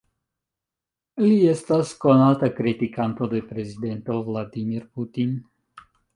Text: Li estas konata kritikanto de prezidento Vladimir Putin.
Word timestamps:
Li 1.25 1.35
estas 1.51 1.91
konata 2.05 2.49
kritikanto 2.61 3.29
de 3.35 3.43
prezidento 3.53 4.19
Vladimir 4.33 4.91
Putin. 4.97 5.39